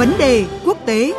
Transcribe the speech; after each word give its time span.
Vấn 0.00 0.12
đề 0.18 0.46
quốc 0.64 0.78
tế 0.86 1.12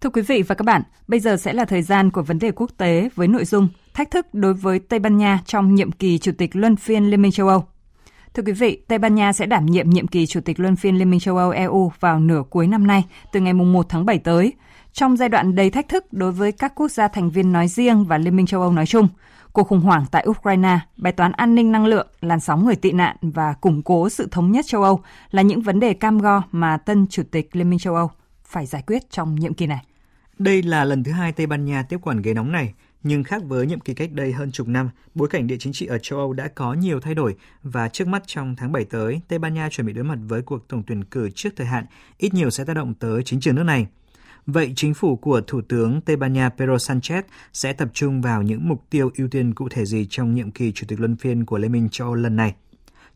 Thưa 0.00 0.10
quý 0.10 0.22
vị 0.22 0.42
và 0.42 0.54
các 0.54 0.62
bạn, 0.64 0.82
bây 1.08 1.20
giờ 1.20 1.36
sẽ 1.36 1.52
là 1.52 1.64
thời 1.64 1.82
gian 1.82 2.10
của 2.10 2.22
vấn 2.22 2.38
đề 2.38 2.50
quốc 2.50 2.70
tế 2.76 3.08
với 3.14 3.28
nội 3.28 3.44
dung 3.44 3.68
thách 3.94 4.10
thức 4.10 4.26
đối 4.32 4.54
với 4.54 4.78
Tây 4.78 4.98
Ban 4.98 5.18
Nha 5.18 5.40
trong 5.46 5.74
nhiệm 5.74 5.92
kỳ 5.92 6.18
Chủ 6.18 6.32
tịch 6.38 6.50
Luân 6.56 6.76
phiên 6.76 7.10
Liên 7.10 7.22
minh 7.22 7.32
châu 7.32 7.48
Âu. 7.48 7.64
Thưa 8.36 8.42
quý 8.42 8.52
vị, 8.52 8.80
Tây 8.88 8.98
Ban 8.98 9.14
Nha 9.14 9.32
sẽ 9.32 9.46
đảm 9.46 9.66
nhiệm 9.66 9.90
nhiệm 9.90 10.06
kỳ 10.06 10.26
Chủ 10.26 10.40
tịch 10.40 10.60
Luân 10.60 10.76
phiên 10.76 10.98
Liên 10.98 11.10
minh 11.10 11.20
châu 11.20 11.36
Âu 11.36 11.50
EU 11.50 11.92
vào 12.00 12.20
nửa 12.20 12.42
cuối 12.50 12.66
năm 12.66 12.86
nay, 12.86 13.04
từ 13.32 13.40
ngày 13.40 13.52
1 13.54 13.86
tháng 13.88 14.06
7 14.06 14.18
tới, 14.18 14.52
trong 14.92 15.16
giai 15.16 15.28
đoạn 15.28 15.54
đầy 15.54 15.70
thách 15.70 15.88
thức 15.88 16.12
đối 16.12 16.32
với 16.32 16.52
các 16.52 16.72
quốc 16.74 16.90
gia 16.90 17.08
thành 17.08 17.30
viên 17.30 17.52
nói 17.52 17.68
riêng 17.68 18.04
và 18.04 18.18
Liên 18.18 18.36
minh 18.36 18.46
châu 18.46 18.60
Âu 18.60 18.72
nói 18.72 18.86
chung. 18.86 19.08
Cuộc 19.52 19.68
khủng 19.68 19.80
hoảng 19.80 20.04
tại 20.10 20.26
Ukraine, 20.28 20.78
bài 20.96 21.12
toán 21.12 21.32
an 21.32 21.54
ninh 21.54 21.72
năng 21.72 21.86
lượng, 21.86 22.06
làn 22.20 22.40
sóng 22.40 22.64
người 22.66 22.76
tị 22.76 22.92
nạn 22.92 23.16
và 23.22 23.52
củng 23.52 23.82
cố 23.82 24.08
sự 24.08 24.28
thống 24.30 24.52
nhất 24.52 24.66
châu 24.66 24.82
Âu 24.82 25.00
là 25.30 25.42
những 25.42 25.60
vấn 25.60 25.80
đề 25.80 25.94
cam 25.94 26.18
go 26.18 26.42
mà 26.52 26.76
tân 26.76 27.06
Chủ 27.10 27.22
tịch 27.30 27.56
Liên 27.56 27.70
minh 27.70 27.78
châu 27.78 27.94
Âu 27.94 28.10
phải 28.44 28.66
giải 28.66 28.82
quyết 28.86 29.10
trong 29.10 29.34
nhiệm 29.34 29.54
kỳ 29.54 29.66
này. 29.66 29.84
Đây 30.38 30.62
là 30.62 30.84
lần 30.84 31.04
thứ 31.04 31.12
hai 31.12 31.32
Tây 31.32 31.46
Ban 31.46 31.64
Nha 31.64 31.82
tiếp 31.82 31.98
quản 32.02 32.22
ghế 32.22 32.34
nóng 32.34 32.52
này, 32.52 32.74
nhưng 33.06 33.24
khác 33.24 33.42
với 33.44 33.66
nhiệm 33.66 33.80
kỳ 33.80 33.94
cách 33.94 34.12
đây 34.12 34.32
hơn 34.32 34.52
chục 34.52 34.68
năm, 34.68 34.90
bối 35.14 35.28
cảnh 35.28 35.46
địa 35.46 35.56
chính 35.58 35.72
trị 35.72 35.86
ở 35.86 35.98
châu 35.98 36.18
Âu 36.18 36.32
đã 36.32 36.48
có 36.48 36.74
nhiều 36.74 37.00
thay 37.00 37.14
đổi 37.14 37.36
và 37.62 37.88
trước 37.88 38.08
mắt 38.08 38.22
trong 38.26 38.56
tháng 38.56 38.72
7 38.72 38.84
tới, 38.84 39.20
Tây 39.28 39.38
Ban 39.38 39.54
Nha 39.54 39.68
chuẩn 39.70 39.86
bị 39.86 39.92
đối 39.92 40.04
mặt 40.04 40.18
với 40.28 40.42
cuộc 40.42 40.68
tổng 40.68 40.82
tuyển 40.86 41.04
cử 41.04 41.30
trước 41.34 41.50
thời 41.56 41.66
hạn, 41.66 41.86
ít 42.18 42.34
nhiều 42.34 42.50
sẽ 42.50 42.64
tác 42.64 42.74
động 42.74 42.94
tới 42.94 43.22
chính 43.22 43.40
trường 43.40 43.54
nước 43.54 43.62
này. 43.62 43.86
Vậy 44.46 44.72
chính 44.76 44.94
phủ 44.94 45.16
của 45.16 45.40
Thủ 45.40 45.60
tướng 45.68 46.00
Tây 46.00 46.16
Ban 46.16 46.32
Nha 46.32 46.48
Pedro 46.48 46.74
Sanchez 46.74 47.22
sẽ 47.52 47.72
tập 47.72 47.88
trung 47.92 48.22
vào 48.22 48.42
những 48.42 48.68
mục 48.68 48.84
tiêu 48.90 49.10
ưu 49.16 49.28
tiên 49.28 49.54
cụ 49.54 49.68
thể 49.68 49.84
gì 49.84 50.06
trong 50.10 50.34
nhiệm 50.34 50.50
kỳ 50.50 50.72
Chủ 50.72 50.86
tịch 50.88 51.00
Luân 51.00 51.16
phiên 51.16 51.44
của 51.44 51.58
Liên 51.58 51.72
minh 51.72 51.88
châu 51.88 52.08
Âu 52.08 52.14
lần 52.14 52.36
này? 52.36 52.54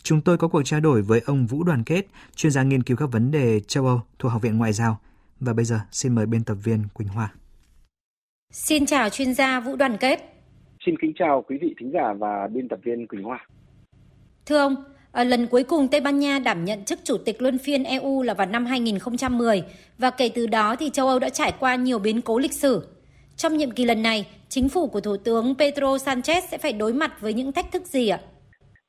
Chúng 0.03 0.21
tôi 0.21 0.39
có 0.39 0.49
cuộc 0.49 0.63
trao 0.63 0.81
đổi 0.81 1.03
với 1.03 1.21
ông 1.21 1.47
Vũ 1.47 1.65
Đoàn 1.65 1.85
Kết, 1.85 2.07
chuyên 2.37 2.53
gia 2.53 2.63
nghiên 2.63 2.83
cứu 2.83 2.97
các 2.97 3.13
vấn 3.13 3.31
đề 3.31 3.61
châu 3.61 3.87
Âu 3.87 4.01
thuộc 4.19 4.33
Học 4.33 4.43
viện 4.43 4.59
Ngoại 4.59 4.73
giao. 4.73 5.01
Và 5.41 5.53
bây 5.53 5.65
giờ 5.65 5.81
xin 5.93 6.15
mời 6.15 6.27
biên 6.27 6.45
tập 6.45 6.55
viên 6.55 6.85
Quỳnh 6.95 7.09
Hoa. 7.09 7.33
Xin 8.53 8.87
chào 8.87 9.09
chuyên 9.09 9.35
gia 9.35 9.61
Vũ 9.61 9.77
Đoàn 9.77 9.97
Kết. 9.97 10.21
Xin 10.87 10.95
kính 11.01 11.13
chào 11.19 11.45
quý 11.49 11.59
vị 11.61 11.75
thính 11.81 11.91
giả 11.95 12.13
và 12.19 12.49
biên 12.53 12.69
tập 12.69 12.79
viên 12.85 13.09
Quỳnh 13.09 13.23
Hoa. 13.23 13.47
Thưa 14.47 14.59
ông, 14.59 14.77
lần 15.13 15.47
cuối 15.47 15.65
cùng 15.65 15.89
Tây 15.89 16.01
Ban 16.01 16.19
Nha 16.19 16.39
đảm 16.39 16.65
nhận 16.65 16.85
chức 16.85 16.99
chủ 17.05 17.17
tịch 17.19 17.43
luân 17.43 17.59
phiên 17.59 17.85
EU 17.85 18.23
là 18.23 18.35
vào 18.35 18.47
năm 18.47 18.67
2010 18.67 19.63
và 19.99 20.11
kể 20.11 20.31
từ 20.35 20.47
đó 20.47 20.77
thì 20.77 20.91
châu 20.91 21.07
Âu 21.09 21.19
đã 21.19 21.29
trải 21.29 21.53
qua 21.61 21.75
nhiều 21.75 21.99
biến 21.99 22.23
cố 22.23 22.39
lịch 22.39 22.53
sử. 22.53 22.87
Trong 23.37 23.57
nhiệm 23.57 23.71
kỳ 23.71 23.85
lần 23.85 24.03
này, 24.03 24.27
chính 24.49 24.69
phủ 24.69 24.87
của 24.87 25.01
Thủ 25.01 25.17
tướng 25.17 25.55
Pedro 25.59 25.97
Sanchez 25.97 26.41
sẽ 26.51 26.59
phải 26.59 26.73
đối 26.73 26.93
mặt 26.93 27.21
với 27.21 27.35
những 27.35 27.53
thách 27.53 27.73
thức 27.73 27.87
gì 27.87 28.09
ạ? 28.09 28.21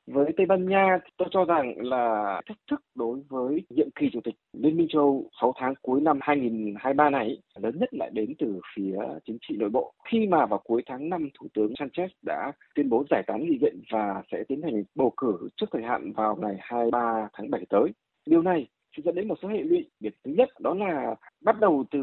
Với 0.06 0.32
Tây 0.36 0.46
Ban 0.46 0.68
Nha, 0.68 0.98
tôi 1.16 1.28
cho 1.30 1.44
rằng 1.44 1.74
là 1.76 2.40
thách 2.46 2.56
thức 2.70 2.80
đối 2.94 3.20
với 3.28 3.62
nhiệm 3.70 3.90
kỳ 3.90 4.10
chủ 4.12 4.20
tịch 4.24 4.34
Liên 4.52 4.76
minh 4.76 4.86
châu 4.90 5.00
Âu 5.02 5.30
6 5.40 5.52
tháng 5.56 5.74
cuối 5.82 6.00
năm 6.00 6.18
2023 6.22 7.10
này 7.10 7.38
lớn 7.56 7.78
nhất 7.78 7.94
lại 7.94 8.10
đến 8.12 8.34
từ 8.38 8.60
phía 8.76 8.98
chính 9.26 9.38
trị 9.40 9.56
nội 9.58 9.70
bộ. 9.70 9.92
Khi 10.10 10.26
mà 10.26 10.46
vào 10.46 10.60
cuối 10.64 10.82
tháng 10.86 11.08
5, 11.08 11.28
Thủ 11.38 11.46
tướng 11.54 11.72
Sanchez 11.72 12.08
đã 12.22 12.52
tuyên 12.74 12.88
bố 12.88 13.04
giải 13.10 13.22
tán 13.26 13.44
nghị 13.44 13.58
viện 13.60 13.82
và 13.90 14.22
sẽ 14.32 14.44
tiến 14.48 14.62
hành 14.62 14.84
bầu 14.94 15.12
cử 15.16 15.48
trước 15.56 15.66
thời 15.72 15.82
hạn 15.82 16.12
vào 16.12 16.36
ngày 16.36 16.56
23 16.60 17.28
tháng 17.32 17.50
7 17.50 17.64
tới. 17.70 17.88
Điều 18.26 18.42
này 18.42 18.66
sẽ 18.96 19.02
dẫn 19.04 19.14
đến 19.14 19.28
một 19.28 19.38
số 19.42 19.48
hệ 19.48 19.60
lụy. 19.62 19.90
Việc 20.00 20.14
thứ 20.24 20.32
nhất 20.32 20.48
đó 20.60 20.74
là 20.74 21.14
bắt 21.40 21.60
đầu 21.60 21.84
từ 21.90 22.00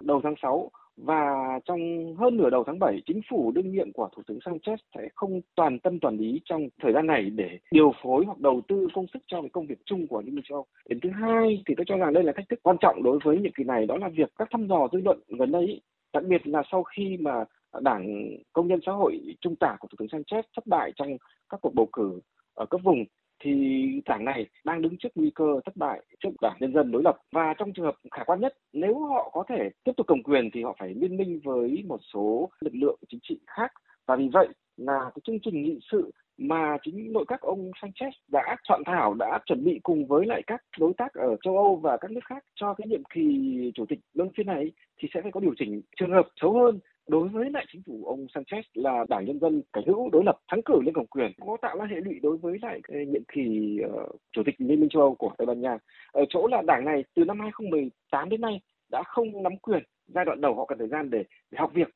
đầu 0.00 0.20
tháng 0.24 0.34
6 0.42 0.70
và 0.96 1.34
trong 1.64 2.14
hơn 2.18 2.36
nửa 2.36 2.50
đầu 2.50 2.64
tháng 2.66 2.78
7, 2.78 3.02
chính 3.06 3.20
phủ 3.30 3.52
đương 3.52 3.70
nhiệm 3.70 3.92
của 3.92 4.08
Thủ 4.16 4.22
tướng 4.26 4.38
Sanchez 4.38 4.76
sẽ 4.94 5.08
không 5.14 5.40
toàn 5.54 5.78
tâm 5.78 6.00
toàn 6.00 6.18
ý 6.18 6.40
trong 6.44 6.68
thời 6.82 6.92
gian 6.92 7.06
này 7.06 7.30
để 7.30 7.58
điều 7.70 7.92
phối 8.02 8.24
hoặc 8.24 8.38
đầu 8.38 8.60
tư 8.68 8.88
công 8.94 9.06
sức 9.12 9.22
cho 9.26 9.40
cái 9.40 9.50
công 9.50 9.66
việc 9.66 9.78
chung 9.84 10.06
của 10.06 10.22
Liên 10.22 10.34
minh 10.34 10.44
châu 10.48 10.58
Âu. 10.58 10.66
Điểm 10.88 11.00
thứ 11.02 11.10
hai 11.10 11.62
thì 11.66 11.74
tôi 11.76 11.84
cho 11.88 11.96
rằng 11.96 12.12
đây 12.12 12.24
là 12.24 12.32
thách 12.36 12.48
thức 12.48 12.60
quan 12.62 12.76
trọng 12.80 13.02
đối 13.02 13.18
với 13.24 13.38
nhiệm 13.38 13.52
kỳ 13.52 13.64
này 13.64 13.86
đó 13.86 13.96
là 13.96 14.08
việc 14.08 14.32
các 14.38 14.48
thăm 14.50 14.66
dò 14.68 14.88
dư 14.92 14.98
luận 15.00 15.18
gần 15.28 15.52
đây, 15.52 15.80
đặc 16.12 16.24
biệt 16.28 16.46
là 16.46 16.62
sau 16.70 16.82
khi 16.82 17.16
mà 17.20 17.44
Đảng 17.80 18.36
Công 18.52 18.68
nhân 18.68 18.80
Xã 18.86 18.92
hội 18.92 19.20
Trung 19.40 19.56
tả 19.56 19.76
của 19.80 19.88
Thủ 19.88 19.96
tướng 19.98 20.20
Sanchez 20.20 20.42
thất 20.56 20.66
bại 20.66 20.92
trong 20.96 21.16
các 21.48 21.60
cuộc 21.60 21.74
bầu 21.74 21.88
cử 21.92 22.20
ở 22.54 22.66
cấp 22.66 22.80
vùng 22.84 23.04
thì 23.46 24.00
đảng 24.04 24.24
này 24.24 24.46
đang 24.64 24.82
đứng 24.82 24.96
trước 24.98 25.08
nguy 25.14 25.30
cơ 25.34 25.60
thất 25.64 25.76
bại 25.76 26.02
trước 26.20 26.30
đảng 26.42 26.56
nhân 26.60 26.72
dân 26.74 26.92
đối 26.92 27.02
lập. 27.02 27.16
Và 27.32 27.54
trong 27.58 27.72
trường 27.72 27.84
hợp 27.84 27.94
khả 28.10 28.24
quan 28.24 28.40
nhất, 28.40 28.54
nếu 28.72 28.98
họ 28.98 29.30
có 29.32 29.44
thể 29.48 29.70
tiếp 29.84 29.92
tục 29.96 30.06
cầm 30.06 30.22
quyền 30.22 30.50
thì 30.52 30.62
họ 30.62 30.76
phải 30.78 30.94
liên 30.94 31.16
minh 31.16 31.40
với 31.44 31.84
một 31.86 32.00
số 32.12 32.50
lực 32.60 32.74
lượng 32.74 32.98
chính 33.08 33.20
trị 33.22 33.38
khác. 33.46 33.72
Và 34.06 34.16
vì 34.16 34.28
vậy 34.32 34.48
là 34.76 34.98
cái 35.14 35.20
chương 35.24 35.40
trình 35.42 35.62
nghị 35.62 35.78
sự 35.92 36.10
mà 36.38 36.76
chính 36.82 37.12
nội 37.12 37.24
các 37.28 37.40
ông 37.40 37.70
Sanchez 37.82 38.10
đã 38.28 38.56
soạn 38.68 38.82
thảo, 38.86 39.14
đã 39.14 39.38
chuẩn 39.46 39.64
bị 39.64 39.80
cùng 39.82 40.06
với 40.06 40.26
lại 40.26 40.42
các 40.46 40.62
đối 40.78 40.92
tác 40.96 41.14
ở 41.14 41.36
châu 41.42 41.56
Âu 41.56 41.76
và 41.76 41.96
các 41.96 42.10
nước 42.10 42.24
khác 42.24 42.44
cho 42.54 42.74
cái 42.74 42.86
nhiệm 42.88 43.02
kỳ 43.14 43.72
chủ 43.74 43.84
tịch 43.88 43.98
luân 44.14 44.30
phiên 44.36 44.46
này 44.46 44.72
thì 44.98 45.08
sẽ 45.14 45.22
phải 45.22 45.32
có 45.32 45.40
điều 45.40 45.54
chỉnh 45.58 45.82
trường 45.96 46.12
hợp 46.12 46.28
xấu 46.40 46.52
hơn 46.52 46.78
đối 47.08 47.28
với 47.28 47.50
lại 47.50 47.66
chính 47.72 47.82
phủ 47.86 48.04
ông 48.06 48.26
Sanchez 48.34 48.62
là 48.74 49.04
đảng 49.08 49.24
nhân 49.24 49.38
dân 49.40 49.62
cải 49.72 49.84
hữu 49.86 50.10
đối 50.10 50.24
lập 50.24 50.38
thắng 50.48 50.62
cử 50.62 50.80
lên 50.84 50.94
cầm 50.94 51.06
quyền 51.06 51.32
có 51.40 51.56
tạo 51.62 51.78
ra 51.78 51.84
hệ 51.84 51.96
lụy 51.96 52.18
đối 52.22 52.36
với 52.36 52.58
lại 52.62 52.80
cái 52.82 53.06
nhiệm 53.06 53.22
kỳ 53.32 53.78
uh, 53.84 54.20
chủ 54.32 54.42
tịch 54.46 54.54
liên 54.58 54.80
minh 54.80 54.88
châu 54.88 55.02
Âu 55.02 55.14
của 55.14 55.32
Tây 55.38 55.46
Ban 55.46 55.60
Nha. 55.60 55.78
Ở 56.12 56.24
chỗ 56.28 56.46
là 56.46 56.62
đảng 56.62 56.84
này 56.84 57.04
từ 57.14 57.24
năm 57.24 57.40
2018 57.40 58.28
đến 58.28 58.40
nay 58.40 58.60
đã 58.90 59.02
không 59.06 59.42
nắm 59.42 59.56
quyền 59.56 59.82
giai 60.06 60.24
đoạn 60.24 60.40
đầu 60.40 60.54
họ 60.54 60.64
cần 60.66 60.78
thời 60.78 60.88
gian 60.88 61.10
để, 61.10 61.24
để 61.50 61.58
học 61.58 61.70
việc. 61.74 61.88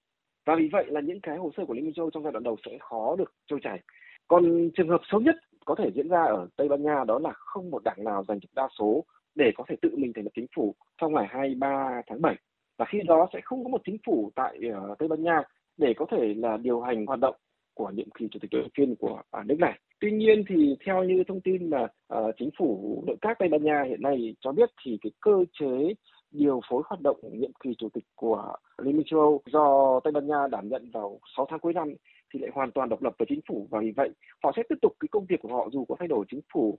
Và 0.47 0.57
vì 0.57 0.69
vậy 0.73 0.85
là 0.89 1.01
những 1.01 1.21
cái 1.21 1.37
hồ 1.37 1.51
sơ 1.57 1.65
của 1.67 1.75
liên 1.75 1.85
minh 1.85 1.95
châu 1.95 2.05
Âu 2.05 2.11
trong 2.11 2.23
giai 2.23 2.33
đoạn 2.33 2.43
đầu 2.43 2.57
sẽ 2.67 2.79
khó 2.81 3.17
được 3.17 3.33
trôi 3.47 3.61
chảy. 3.63 3.81
Còn 4.29 4.71
trường 4.75 4.89
hợp 4.89 5.01
xấu 5.11 5.21
nhất 5.21 5.37
có 5.65 5.75
thể 5.75 5.91
diễn 5.95 6.09
ra 6.09 6.23
ở 6.25 6.49
Tây 6.57 6.69
Ban 6.69 6.83
Nha 6.83 7.05
đó 7.07 7.19
là 7.19 7.33
không 7.33 7.71
một 7.71 7.85
đảng 7.85 8.05
nào 8.05 8.25
giành 8.29 8.41
được 8.41 8.49
đa 8.55 8.69
số 8.79 9.05
để 9.35 9.53
có 9.55 9.65
thể 9.69 9.77
tự 9.83 9.91
mình 9.97 10.13
thành 10.15 10.25
lập 10.25 10.31
chính 10.35 10.47
phủ 10.57 10.75
trong 11.01 11.15
ngày 11.15 11.27
23 11.31 12.03
tháng 12.07 12.23
7 12.23 12.37
và 12.81 12.87
khi 12.87 12.99
đó 13.07 13.29
sẽ 13.33 13.41
không 13.45 13.65
có 13.65 13.69
một 13.69 13.81
chính 13.85 13.97
phủ 14.07 14.31
tại 14.35 14.59
uh, 14.69 14.99
Tây 14.99 15.09
Ban 15.09 15.23
Nha 15.23 15.43
để 15.77 15.95
có 15.97 16.07
thể 16.11 16.35
là 16.37 16.57
điều 16.57 16.81
hành 16.81 17.07
hoạt 17.07 17.21
động 17.21 17.35
của 17.75 17.91
nhiệm 17.91 18.11
kỳ 18.11 18.29
chủ 18.31 18.39
tịch 18.43 18.51
đầu 18.51 18.69
tiên 18.75 18.95
của 18.99 19.23
à, 19.31 19.43
nước 19.47 19.59
này. 19.59 19.79
Tuy 20.01 20.11
nhiên 20.11 20.45
thì 20.49 20.77
theo 20.87 21.05
như 21.05 21.25
thông 21.29 21.41
tin 21.41 21.71
mà 21.71 21.83
uh, 21.83 22.35
chính 22.39 22.51
phủ 22.59 23.03
nội 23.07 23.17
các 23.21 23.39
Tây 23.39 23.49
Ban 23.49 23.65
Nha 23.65 23.83
hiện 23.89 24.03
nay 24.03 24.35
cho 24.41 24.53
biết 24.53 24.71
thì 24.85 24.99
cái 25.03 25.11
cơ 25.21 25.45
chế 25.61 25.95
điều 26.31 26.61
phối 26.71 26.83
hoạt 26.87 27.01
động 27.01 27.17
nhiệm 27.33 27.53
kỳ 27.65 27.71
chủ 27.79 27.89
tịch 27.93 28.05
của 28.15 28.57
Liên 28.79 28.97
minh 28.97 29.07
châu 29.11 29.21
Âu 29.21 29.43
do 29.47 30.01
Tây 30.05 30.13
Ban 30.13 30.27
Nha 30.27 30.47
đảm 30.51 30.69
nhận 30.69 30.91
vào 30.91 31.21
6 31.37 31.47
tháng 31.51 31.61
cuối 31.61 31.73
năm 31.73 31.95
thì 32.33 32.41
lại 32.41 32.51
hoàn 32.55 32.71
toàn 32.71 32.89
độc 32.89 33.03
lập 33.03 33.15
với 33.19 33.27
chính 33.29 33.41
phủ 33.49 33.67
và 33.71 33.81
vì 33.81 33.91
vậy 33.97 34.11
họ 34.43 34.53
sẽ 34.57 34.63
tiếp 34.69 34.77
tục 34.83 34.93
cái 35.01 35.09
công 35.11 35.27
việc 35.29 35.41
của 35.43 35.49
họ 35.49 35.69
dù 35.73 35.85
có 35.85 35.97
thay 35.99 36.09
đổi 36.09 36.25
chính 36.31 36.41
phủ 36.53 36.79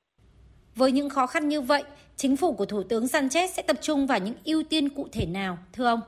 với 0.76 0.92
những 0.92 1.10
khó 1.10 1.28
khăn 1.28 1.48
như 1.48 1.62
vậy, 1.62 1.84
chính 2.16 2.38
phủ 2.38 2.54
của 2.54 2.66
Thủ 2.66 2.84
tướng 2.84 3.04
Sanchez 3.04 3.48
sẽ 3.48 3.64
tập 3.68 3.78
trung 3.82 4.08
vào 4.08 4.20
những 4.20 4.36
ưu 4.46 4.64
tiên 4.70 4.90
cụ 4.90 5.08
thể 5.12 5.26
nào, 5.26 5.58
thưa 5.74 5.86
ông? 5.86 6.00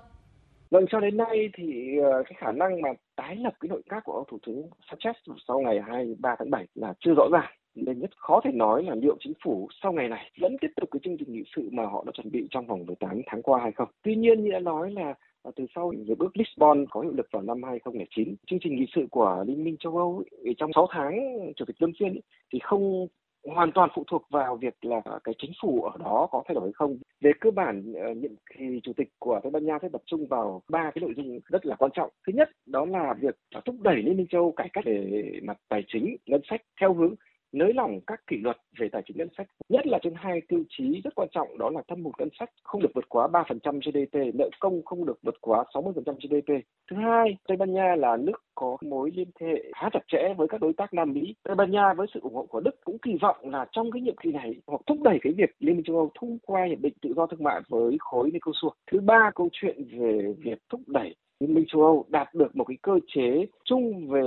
Vâng, 0.72 0.86
cho 0.90 1.00
đến 1.00 1.18
nay 1.18 1.50
thì 1.58 1.98
ờ, 2.04 2.24
cái 2.26 2.34
khả 2.38 2.52
năng 2.52 2.82
mà 2.82 2.90
tái 3.16 3.36
lập 3.36 3.54
cái 3.60 3.70
nội 3.70 3.82
các 3.90 4.04
của 4.06 4.14
ông 4.14 4.26
Thủ 4.32 4.38
tướng 4.46 4.70
Sanchez 4.90 5.14
sau 5.48 5.60
ngày 5.60 5.82
23 5.88 6.36
tháng 6.40 6.52
7 6.52 6.66
là 6.76 6.94
chưa 7.00 7.14
rõ 7.14 7.28
ràng 7.32 7.52
nên 7.76 8.00
nhất 8.00 8.10
khó 8.18 8.42
thể 8.44 8.52
nói 8.52 8.84
là 8.84 8.96
liệu 8.96 9.18
chính 9.20 9.34
phủ 9.44 9.68
sau 9.84 9.92
ngày 9.92 10.10
này 10.10 10.32
vẫn 10.42 10.56
tiếp 10.62 10.68
tục 10.76 10.90
cái 10.92 11.00
chương 11.04 11.18
trình 11.18 11.34
nghị 11.34 11.44
sự 11.56 11.70
mà 11.72 11.86
họ 11.86 12.04
đã 12.06 12.12
chuẩn 12.16 12.32
bị 12.32 12.48
trong 12.52 12.68
vòng 12.68 12.86
18 12.86 13.22
tháng 13.26 13.42
qua 13.42 13.60
hay 13.62 13.72
không. 13.72 13.90
Tuy 14.04 14.16
nhiên 14.16 14.44
như 14.44 14.52
đã 14.52 14.60
nói 14.60 14.92
là 14.92 15.14
ờ, 15.42 15.52
từ 15.56 15.66
sau 15.76 15.90
hiệp 15.90 16.20
ước 16.20 16.38
Lisbon 16.38 16.86
có 16.90 17.02
hiệu 17.02 17.14
lực 17.14 17.28
vào 17.32 17.42
năm 17.42 17.64
2009, 17.64 18.36
chương 18.48 18.60
trình 18.64 18.76
nghị 18.76 18.86
sự 18.96 19.02
của 19.12 19.44
Liên 19.48 19.64
minh 19.64 19.76
châu 19.80 19.98
Âu 19.98 20.24
trong 20.58 20.72
6 20.76 20.88
tháng 20.92 21.14
chủ 21.56 21.66
tịch 21.66 21.76
luân 21.80 21.94
phiên 22.00 22.20
thì 22.54 22.60
không 22.64 23.08
hoàn 23.46 23.72
toàn 23.72 23.90
phụ 23.96 24.04
thuộc 24.08 24.26
vào 24.30 24.56
việc 24.56 24.86
là 24.86 25.02
cái 25.24 25.36
chính 25.38 25.52
phủ 25.62 25.82
ở 25.84 25.98
đó 26.00 26.28
có 26.32 26.44
thay 26.48 26.56
đổi 26.56 26.64
hay 26.64 26.74
không. 26.74 26.98
Về 27.22 27.32
cơ 27.40 27.52
bản 27.52 27.94
ờ, 27.96 28.14
nhiệm 28.14 28.32
kỳ 28.58 28.80
chủ 28.84 28.94
tịch 28.98 29.10
của 29.20 29.40
Tây 29.44 29.52
Ban 29.52 29.66
Nha 29.66 29.78
sẽ 29.82 29.90
tập 29.94 30.02
trung 30.06 30.28
vào 30.28 30.62
ba 30.70 30.92
cái 30.96 31.02
nội 31.02 31.14
dung 31.18 31.40
rất 31.46 31.66
là 31.66 31.76
quan 31.76 31.92
trọng. 31.94 32.10
Thứ 32.28 32.34
nhất 32.36 32.50
đó 32.66 32.86
là 32.86 33.14
việc 33.20 33.36
thúc 33.66 33.76
đẩy 33.82 33.96
Liên 33.96 34.18
minh 34.18 34.28
châu 34.30 34.52
cải 34.52 34.70
cách 34.74 34.86
về 34.86 35.32
mặt 35.44 35.58
tài 35.70 35.84
chính, 35.88 36.16
ngân 36.26 36.42
sách 36.50 36.62
theo 36.82 36.94
hướng 36.94 37.16
nới 37.54 37.74
lỏng 37.74 38.00
các 38.08 38.28
kỷ 38.28 38.38
luật 38.38 38.58
về 38.80 38.90
tài 38.92 39.02
chính 39.06 39.18
ngân 39.18 39.30
sách, 39.38 39.48
nhất 39.70 39.88
là 39.88 40.00
trên 40.02 40.14
hai 40.16 40.42
tiêu 40.48 40.64
chí 40.70 41.02
rất 41.04 41.16
quan 41.16 41.30
trọng 41.32 41.58
đó 41.58 41.70
là 41.70 41.82
thâm 41.88 42.04
hụt 42.04 42.14
ngân 42.18 42.30
sách 42.40 42.50
không 42.64 42.82
được 42.82 42.92
vượt 42.96 43.10
quá 43.10 43.28
3% 43.28 43.80
GDP, 43.80 44.36
nợ 44.36 44.50
công 44.60 44.82
không 44.86 45.06
được 45.06 45.20
vượt 45.24 45.36
quá 45.42 45.64
60% 45.74 45.94
GDP. 46.16 46.66
Thứ 46.92 46.98
hai, 46.98 47.38
Tây 47.48 47.58
Ban 47.58 47.74
Nha 47.74 47.96
là 47.96 48.18
nước 48.18 48.44
có 48.56 48.78
mối 48.82 49.12
liên 49.16 49.30
hệ 49.42 49.72
khá 49.76 49.90
chặt 49.94 50.04
chẽ 50.08 50.34
với 50.38 50.48
các 50.48 50.62
đối 50.62 50.74
tác 50.74 50.94
Nam 50.94 51.14
Mỹ. 51.14 51.36
Tây 51.44 51.56
Ban 51.56 51.72
Nha 51.72 51.94
với 51.94 52.08
sự 52.14 52.20
ủng 52.20 52.34
hộ 52.34 52.46
của 52.46 52.60
Đức 52.60 52.76
cũng 52.84 52.98
kỳ 52.98 53.18
vọng 53.22 53.38
là 53.42 53.66
trong 53.72 53.92
cái 53.92 54.02
nhiệm 54.02 54.16
kỳ 54.24 54.32
này 54.32 54.56
họ 54.68 54.82
thúc 54.86 54.98
đẩy 55.04 55.18
cái 55.22 55.34
việc 55.34 55.50
Liên 55.60 55.76
minh 55.76 55.84
châu 55.86 55.96
Âu 55.96 56.12
thông 56.20 56.38
qua 56.46 56.66
hiệp 56.66 56.80
định 56.80 56.94
tự 57.02 57.14
do 57.16 57.26
thương 57.26 57.44
mại 57.44 57.62
với 57.70 57.98
khối 58.00 58.30
Mercosur. 58.32 58.74
Thứ 58.92 59.00
ba, 59.00 59.32
câu 59.36 59.50
chuyện 59.52 59.84
về 59.92 60.34
việc 60.38 60.60
thúc 60.70 60.82
đẩy 60.88 61.16
Liên 61.40 61.54
minh 61.54 61.66
châu 61.68 61.82
Âu 61.82 62.06
đạt 62.10 62.34
được 62.34 62.56
một 62.56 62.64
cái 62.64 62.78
cơ 62.82 63.00
chế 63.08 63.46
chung 63.66 64.08
về 64.08 64.24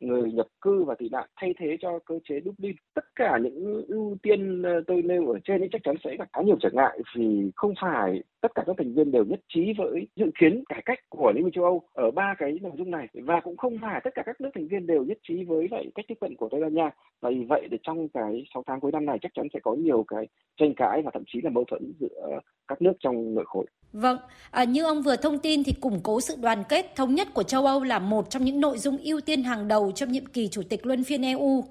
người 0.00 0.32
nhập 0.32 0.46
cư 0.60 0.84
và 0.84 0.94
tị 0.94 1.08
nạn 1.08 1.28
thay 1.36 1.54
thế 1.58 1.76
cho 1.80 1.98
cơ 2.04 2.18
chế 2.28 2.40
Dublin. 2.44 2.76
Tất 2.94 3.04
cả 3.16 3.38
những 3.42 3.84
ưu 3.88 4.16
tiên 4.22 4.62
ờ, 4.62 4.70
tôi 4.86 5.02
nêu 5.02 5.28
ở 5.28 5.38
trên 5.44 5.62
ấy 5.62 5.68
chắc 5.72 5.80
chắn 5.84 5.96
sẽ 6.04 6.16
gặp 6.18 6.28
khá 6.32 6.42
nhiều 6.42 6.56
trở 6.60 6.68
ngại 6.72 6.98
vì 7.16 7.50
không 7.56 7.74
phải 7.80 8.22
tất 8.40 8.54
cả 8.54 8.62
các 8.66 8.76
thành 8.78 8.94
viên 8.94 9.10
đều 9.10 9.24
nhất 9.24 9.40
trí 9.54 9.72
với 9.78 10.08
dự 10.16 10.26
kiến 10.40 10.64
cải 10.68 10.82
cách 10.84 10.98
của 11.08 11.32
Liên 11.34 11.44
minh 11.44 11.52
châu 11.52 11.64
Âu 11.64 11.82
ở 11.94 12.10
ba 12.10 12.34
cái 12.38 12.58
nội 12.62 12.72
dung 12.78 12.90
này 12.90 13.08
và 13.14 13.40
cũng 13.40 13.56
không 13.56 13.78
phải 13.82 14.00
tất 14.04 14.10
cả 14.14 14.22
các 14.26 14.40
nước 14.40 14.50
thành 14.54 14.68
viên 14.68 14.86
đều 14.86 15.04
nhất 15.04 15.18
trí 15.28 15.44
với 15.44 15.68
lại 15.70 15.86
cách 15.94 16.04
tiếp 16.08 16.18
cận 16.20 16.36
của 16.36 16.48
Tây 16.48 16.60
Ban 16.60 16.74
Nha. 16.74 16.90
Và 17.20 17.30
vì 17.30 17.44
vậy 17.48 17.68
để 17.70 17.78
trong 17.82 18.08
cái 18.08 18.44
6 18.54 18.62
tháng 18.66 18.80
cuối 18.80 18.92
năm 18.92 19.06
này 19.06 19.18
chắc 19.22 19.32
chắn 19.34 19.46
sẽ 19.54 19.60
có 19.62 19.74
nhiều 19.74 20.04
cái 20.08 20.26
tranh 20.60 20.74
cãi 20.76 21.02
và 21.04 21.10
thậm 21.14 21.22
chí 21.26 21.40
là 21.42 21.50
mâu 21.50 21.64
thuẫn 21.64 21.92
giữa 22.00 22.40
các 22.68 22.82
nước 22.82 22.92
trong 23.00 23.34
nội 23.34 23.44
khối. 23.46 23.66
Vâng, 23.92 24.18
à, 24.50 24.64
như 24.64 24.84
ông 24.84 25.02
vừa 25.02 25.16
thông 25.16 25.38
tin 25.38 25.64
thì 25.64 25.72
củng 25.80 26.00
cố 26.02 26.20
sự 26.20 26.36
đoàn 26.42 26.62
kết 26.68 26.96
thống 26.96 27.14
nhất 27.14 27.28
của 27.34 27.42
châu 27.42 27.66
Âu 27.66 27.82
là 27.82 27.98
một 27.98 28.30
trong 28.30 28.44
những 28.44 28.60
nội 28.60 28.78
dung 28.78 28.96
ưu 28.96 29.20
tiên 29.20 29.42
hàng 29.42 29.68
đầu 29.68 29.85
trong 29.92 30.12
nhiệm 30.12 30.26
kỳ 30.26 30.48
chủ 30.48 30.62
tịch 30.68 30.86
luân 30.86 31.04
phiên 31.04 31.22
EU. 31.22 31.64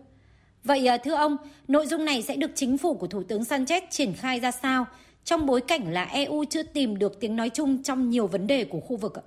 Vậy 0.64 0.88
à, 0.88 0.98
thưa 0.98 1.16
ông, 1.16 1.38
nội 1.68 1.86
dung 1.86 2.06
này 2.06 2.22
sẽ 2.22 2.36
được 2.36 2.52
chính 2.56 2.78
phủ 2.78 2.94
của 2.94 3.08
Thủ 3.08 3.24
tướng 3.24 3.42
Sanchez 3.42 3.82
triển 3.90 4.14
khai 4.14 4.40
ra 4.40 4.52
sao 4.52 4.86
trong 5.24 5.46
bối 5.46 5.62
cảnh 5.68 5.94
là 5.94 6.04
EU 6.04 6.44
chưa 6.50 6.64
tìm 6.64 6.98
được 6.98 7.20
tiếng 7.20 7.36
nói 7.36 7.50
chung 7.50 7.84
trong 7.84 8.10
nhiều 8.10 8.28
vấn 8.28 8.48
đề 8.48 8.66
của 8.66 8.80
khu 8.80 8.98
vực 8.98 9.20
ạ? 9.20 9.24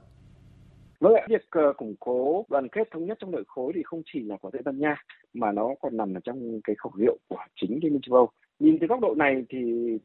Vâng 1.01 1.15
ạ, 1.15 1.27
việc 1.29 1.47
ờ, 1.51 1.73
củng 1.77 1.95
cố 2.01 2.45
đoàn 2.49 2.69
kết 2.69 2.89
thống 2.91 3.07
nhất 3.07 3.19
trong 3.21 3.31
nội 3.31 3.45
khối 3.47 3.73
thì 3.75 3.83
không 3.85 4.03
chỉ 4.13 4.23
là 4.23 4.37
của 4.37 4.51
Tây 4.51 4.63
Ban 4.65 4.79
Nha 4.79 5.03
mà 5.35 5.53
nó 5.53 5.69
còn 5.81 5.97
nằm 5.97 6.15
ở 6.15 6.21
trong 6.25 6.61
cái 6.65 6.77
khẩu 6.79 6.93
hiệu 6.99 7.17
của 7.29 7.45
chính 7.61 7.79
Liên 7.83 7.93
minh 7.93 8.01
châu 8.03 8.17
Âu. 8.17 8.29
Nhìn 8.59 8.79
từ 8.81 8.87
góc 8.87 9.01
độ 9.01 9.15
này 9.15 9.45
thì 9.49 9.59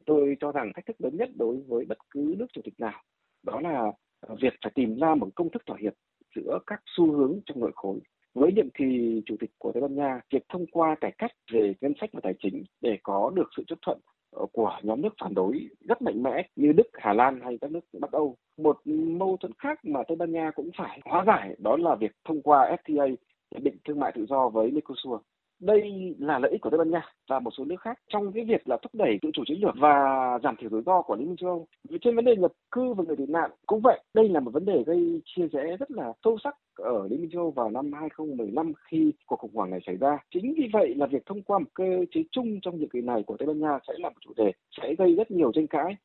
tôi 0.05 0.37
cho 0.39 0.51
rằng 0.51 0.71
thách 0.75 0.85
thức 0.85 0.95
lớn 0.99 1.17
nhất 1.17 1.29
đối 1.35 1.57
với 1.67 1.85
bất 1.85 1.97
cứ 2.09 2.35
nước 2.37 2.47
chủ 2.53 2.61
tịch 2.63 2.79
nào 2.79 3.01
đó 3.43 3.61
là 3.61 3.91
ờ, 4.19 4.35
việc 4.41 4.53
phải 4.63 4.71
tìm 4.75 4.99
ra 4.99 5.15
một 5.15 5.29
công 5.35 5.49
thức 5.49 5.61
thỏa 5.65 5.77
hiệp 5.81 5.93
giữa 6.35 6.59
các 6.67 6.81
xu 6.97 7.11
hướng 7.11 7.39
trong 7.45 7.59
nội 7.59 7.71
khối. 7.75 7.99
Với 8.33 8.51
nhiệm 8.53 8.69
kỳ 8.69 9.21
chủ 9.25 9.35
tịch 9.39 9.51
của 9.57 9.71
Tây 9.71 9.81
Ban 9.81 9.95
Nha, 9.95 10.21
việc 10.31 10.43
thông 10.49 10.65
qua 10.71 10.95
cải 11.01 11.11
cách 11.17 11.31
về 11.51 11.73
ngân 11.81 11.93
sách 12.01 12.09
và 12.13 12.19
tài 12.23 12.33
chính 12.39 12.63
để 12.81 12.97
có 13.03 13.31
được 13.35 13.49
sự 13.57 13.63
chấp 13.67 13.79
thuận 13.81 13.99
ờ, 14.31 14.45
của 14.53 14.79
nhóm 14.83 15.01
nước 15.01 15.13
phản 15.21 15.33
đối 15.33 15.69
rất 15.79 16.01
mạnh 16.01 16.23
mẽ 16.23 16.47
như 16.55 16.71
Đức, 16.71 16.87
Hà 16.93 17.13
Lan 17.13 17.39
hay 17.43 17.57
các 17.61 17.71
nước 17.71 17.79
Bắc 17.99 18.11
Âu. 18.11 18.37
Một 18.57 18.77
mâu 19.17 19.37
thuẫn 19.37 19.51
khác 19.57 19.85
mà 19.85 20.03
Tây 20.07 20.15
Ban 20.15 20.31
Nha 20.31 20.51
cũng 20.55 20.69
phải 20.77 20.99
hóa 21.05 21.23
giải 21.27 21.55
đó 21.57 21.77
là 21.77 21.95
việc 21.95 22.11
thông 22.25 22.41
qua 22.41 22.75
FTA, 22.83 23.15
hiệp 23.51 23.63
định 23.63 23.77
thương 23.87 23.99
mại 23.99 24.11
tự 24.15 24.25
do 24.29 24.49
với 24.49 24.71
Mercosur 24.71 25.21
đây 25.65 26.15
là 26.19 26.39
lợi 26.39 26.51
ích 26.51 26.61
của 26.61 26.69
Tây 26.69 26.77
Ban 26.77 26.91
Nha 26.91 27.01
và 27.29 27.39
một 27.39 27.51
số 27.57 27.65
nước 27.65 27.81
khác 27.81 27.99
trong 28.07 28.31
cái 28.31 28.45
việc 28.45 28.67
là 28.67 28.77
thúc 28.81 28.95
đẩy 28.95 29.19
tự 29.21 29.29
chủ 29.33 29.43
chiến 29.47 29.61
lược 29.61 29.75
và 29.79 29.97
giảm 30.43 30.55
thiểu 30.55 30.69
rủi 30.69 30.81
ro 30.85 31.01
của 31.01 31.15
Liên 31.15 31.27
minh 31.27 31.37
châu 31.37 31.49
Âu. 31.49 31.67
Trên 32.01 32.15
vấn 32.15 32.25
đề 32.25 32.35
nhập 32.35 32.51
cư 32.71 32.93
và 32.93 33.03
người 33.03 33.15
tị 33.15 33.25
nạn 33.27 33.51
cũng 33.65 33.81
vậy, 33.83 33.99
đây 34.13 34.29
là 34.29 34.39
một 34.39 34.51
vấn 34.51 34.65
đề 34.65 34.83
gây 34.85 35.21
chia 35.25 35.47
rẽ 35.47 35.77
rất 35.79 35.91
là 35.91 36.13
sâu 36.23 36.37
sắc 36.43 36.55
ở 36.75 37.07
Liên 37.07 37.21
minh 37.21 37.31
châu 37.31 37.41
Âu 37.41 37.51
vào 37.51 37.69
năm 37.69 37.93
2015 37.93 38.73
khi 38.89 39.11
cuộc 39.25 39.35
khủng 39.35 39.53
hoảng 39.53 39.69
này 39.69 39.79
xảy 39.85 39.95
ra. 39.97 40.17
Chính 40.33 40.53
vì 40.57 40.69
vậy 40.73 40.95
là 40.95 41.05
việc 41.05 41.25
thông 41.25 41.41
qua 41.41 41.59
một 41.59 41.69
cơ 41.73 42.05
chế 42.11 42.23
chung 42.31 42.59
trong 42.61 42.79
nhiệm 42.79 42.89
kỳ 42.89 43.01
này 43.01 43.23
của 43.23 43.37
Tây 43.37 43.47
Ban 43.47 43.59
Nha 43.59 43.79
sẽ 43.87 43.93
là 43.97 44.09
một 44.09 44.19
chủ 44.21 44.33
đề 44.37 44.51
sẽ 44.81 44.95
gây 44.97 45.15
rất 45.15 45.31
nhiều 45.31 45.51
tranh 45.51 45.67
cãi 45.67 45.95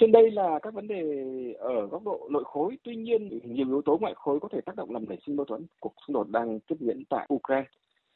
trên 0.00 0.12
đây 0.12 0.30
là 0.30 0.58
các 0.62 0.74
vấn 0.74 0.88
đề 0.88 1.02
ở 1.58 1.86
góc 1.86 2.04
độ 2.04 2.28
nội 2.30 2.44
khối, 2.46 2.78
tuy 2.84 2.96
nhiên 2.96 3.40
nhiều 3.44 3.66
yếu 3.66 3.82
tố 3.82 3.98
ngoại 4.00 4.14
khối 4.16 4.40
có 4.40 4.48
thể 4.52 4.60
tác 4.60 4.76
động 4.76 4.90
làm 4.90 5.08
nảy 5.08 5.18
sinh 5.26 5.36
mâu 5.36 5.44
thuẫn. 5.44 5.66
Cuộc 5.80 5.94
xung 6.06 6.14
đột 6.14 6.30
đang 6.30 6.60
tiếp 6.60 6.76
diễn 6.80 7.04
tại 7.10 7.26
Ukraine 7.34 7.68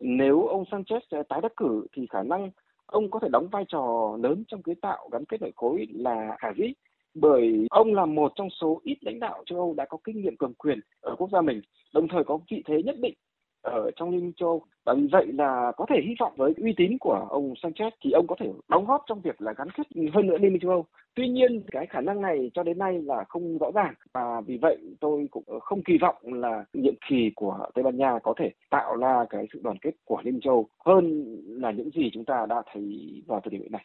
nếu 0.03 0.47
ông 0.47 0.65
Sanchez 0.71 1.23
tái 1.29 1.41
đắc 1.41 1.53
cử 1.57 1.87
thì 1.97 2.07
khả 2.11 2.23
năng 2.23 2.51
ông 2.87 3.11
có 3.11 3.19
thể 3.23 3.29
đóng 3.33 3.49
vai 3.49 3.65
trò 3.69 4.17
lớn 4.23 4.45
trong 4.49 4.63
cái 4.63 4.75
tạo 4.83 5.09
gắn 5.13 5.25
kết 5.25 5.41
nội 5.41 5.53
khối 5.57 5.87
là 5.93 6.37
khả 6.39 6.49
dĩ 6.57 6.73
bởi 7.15 7.67
ông 7.71 7.95
là 7.95 8.07
một 8.07 8.33
trong 8.37 8.49
số 8.61 8.81
ít 8.85 8.99
lãnh 9.01 9.21
đạo 9.21 9.43
châu 9.47 9.59
Âu 9.59 9.75
đã 9.75 9.85
có 9.85 9.99
kinh 10.05 10.23
nghiệm 10.23 10.37
cầm 10.37 10.55
quyền 10.55 10.81
ở 11.01 11.17
quốc 11.19 11.31
gia 11.33 11.41
mình, 11.41 11.61
đồng 11.95 12.09
thời 12.09 12.25
có 12.25 12.39
vị 12.51 12.63
thế 12.67 12.83
nhất 12.83 12.97
định 13.01 13.15
ở 13.63 13.91
trong 13.97 14.11
Liên 14.11 14.21
minh 14.21 14.33
châu 14.37 14.49
Âu. 14.49 14.63
Và 14.85 14.95
vì 14.95 15.09
vậy 15.13 15.27
là 15.27 15.73
có 15.77 15.87
thể 15.89 15.97
hy 16.07 16.15
vọng 16.21 16.33
với 16.37 16.53
uy 16.57 16.75
tín 16.77 16.99
của 17.01 17.27
ông 17.31 17.53
Sanchez 17.63 17.91
thì 18.05 18.11
ông 18.11 18.27
có 18.29 18.37
thể 18.41 18.47
đóng 18.69 18.87
góp 18.87 19.05
trong 19.07 19.21
việc 19.21 19.43
là 19.43 19.53
gắn 19.59 19.69
kết 19.77 19.87
hơn 20.15 20.27
nữa 20.27 20.39
Liên 20.39 20.53
minh 20.53 20.63
châu 20.63 20.71
Âu. 20.71 20.85
Tuy 21.15 21.29
nhiên, 21.29 21.63
cái 21.71 21.87
khả 21.87 22.01
năng 22.01 22.21
này 22.21 22.51
cho 22.55 22.63
đến 22.63 22.79
nay 22.79 23.03
là 23.03 23.25
không 23.29 23.59
rõ 23.59 23.71
ràng 23.75 23.95
và 24.13 24.41
vì 24.47 24.59
vậy 24.63 24.77
tôi 25.01 25.27
cũng 25.31 25.45
không 25.61 25.83
kỳ 25.83 25.99
vọng 26.01 26.17
là 26.25 26.65
nhiệm 26.73 26.95
kỳ 27.09 27.31
của 27.37 27.67
Tây 27.75 27.83
Ban 27.83 27.97
Nha 27.97 28.19
có 28.23 28.35
thể 28.39 28.51
tạo 28.71 28.97
ra 28.97 29.25
cái 29.31 29.47
sự 29.53 29.61
đoàn 29.63 29.77
kết 29.83 29.91
của 30.05 30.21
Liên 30.25 30.35
minh 30.35 30.41
châu 30.41 30.55
Âu 30.55 30.69
hơn 30.85 31.37
là 31.47 31.71
những 31.71 31.91
gì 31.91 32.11
chúng 32.13 32.25
ta 32.25 32.47
đã 32.49 32.63
thấy 32.73 32.83
vào 33.27 33.41
thời 33.41 33.51
điểm 33.51 33.73
này. 33.73 33.83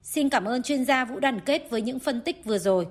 Xin 0.00 0.28
cảm 0.28 0.44
ơn 0.44 0.62
chuyên 0.62 0.84
gia 0.84 1.04
Vũ 1.04 1.20
Đoàn 1.20 1.38
Kết 1.46 1.70
với 1.70 1.82
những 1.82 1.98
phân 1.98 2.20
tích 2.24 2.36
vừa 2.44 2.58
rồi. 2.58 2.86